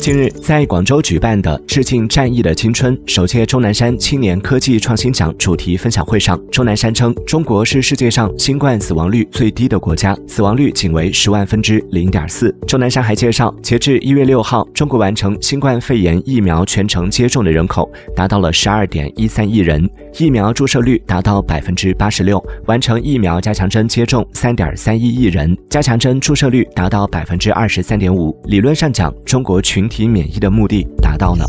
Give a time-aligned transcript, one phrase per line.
[0.00, 12.50] 近日，在广州举办的致敬战役的青春首届钟南山青年科技创新奖主题分享会上，钟南山称，中国是世界上新冠死亡率最低的国家，死亡率仅为十万分之零点四。
[12.66, 19.88] 钟南山还介绍，截至一月六号，中国完成新冠肺炎疫苗全程接种的人口达到了十二点一三亿人，
[20.18, 28.34] 疫苗注射率达到百分之八十六，完成疫苗加强针接种三点三一亿人，加强针注射率达到百分之二十三点五。
[28.46, 29.82] 理论上讲，中国群。
[29.92, 31.44] 体免疫的目的达到了。